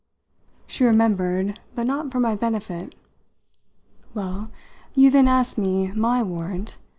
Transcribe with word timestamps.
She 0.65 0.83
remembered, 0.83 1.59
but 1.75 1.85
not 1.85 2.11
for 2.11 2.19
my 2.19 2.33
benefit. 2.35 2.95
"Well, 4.15 4.49
you 4.95 5.11
then 5.11 5.27
asked 5.27 5.59
me 5.59 5.91
my 5.91 6.23
warrant. 6.23 6.79